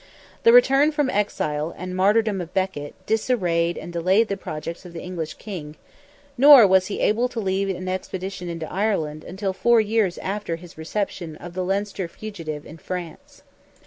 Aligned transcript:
The 0.41 0.51
return 0.51 0.91
from 0.91 1.11
exile, 1.11 1.75
and 1.77 1.95
martyrdom 1.95 2.41
of 2.41 2.55
Beckett, 2.55 2.95
disarranged 3.05 3.77
and 3.77 3.93
delayed 3.93 4.29
the 4.29 4.35
projects 4.35 4.83
of 4.83 4.93
the 4.93 5.01
English 5.03 5.35
King; 5.35 5.75
nor 6.39 6.65
was 6.65 6.87
he 6.87 6.99
able 7.01 7.29
to 7.29 7.39
lead 7.39 7.69
an 7.69 7.87
expedition 7.87 8.49
into 8.49 8.65
Ireland 8.67 9.23
until 9.23 9.53
four 9.53 9.79
years 9.79 10.17
after 10.17 10.55
his 10.55 10.75
reception 10.75 11.35
of 11.35 11.53
the 11.53 11.63
Leinster 11.63 12.07
fugitive 12.07 12.65
in 12.65 12.79
France. 12.79 13.43